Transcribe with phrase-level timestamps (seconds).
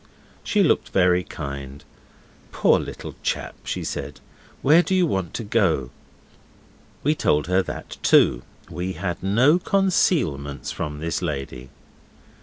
[0.43, 1.83] She looked very kind.
[2.51, 4.19] 'Poor little chap,' she said.
[4.63, 5.91] 'Where do you want to go?'
[7.03, 8.41] We told her that too.
[8.67, 11.69] We had no concealments from this lady.